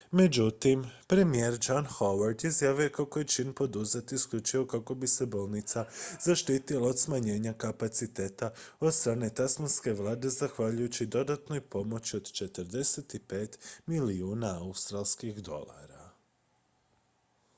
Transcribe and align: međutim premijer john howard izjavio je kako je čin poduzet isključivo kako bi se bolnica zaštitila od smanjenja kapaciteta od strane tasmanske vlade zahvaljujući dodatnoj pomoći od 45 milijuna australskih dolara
međutim 0.11 0.85
premijer 1.07 1.57
john 1.67 1.85
howard 1.87 2.45
izjavio 2.45 2.83
je 2.83 2.91
kako 2.91 3.19
je 3.19 3.27
čin 3.27 3.53
poduzet 3.53 4.11
isključivo 4.11 4.65
kako 4.67 4.95
bi 4.95 5.07
se 5.07 5.25
bolnica 5.25 5.85
zaštitila 6.23 6.87
od 6.87 6.99
smanjenja 6.99 7.53
kapaciteta 7.53 8.51
od 8.79 8.93
strane 8.93 9.29
tasmanske 9.29 9.93
vlade 9.93 10.29
zahvaljujući 10.29 11.05
dodatnoj 11.05 11.61
pomoći 11.61 12.17
od 12.17 12.23
45 12.23 13.47
milijuna 13.85 14.57
australskih 14.59 15.35
dolara 15.43 16.11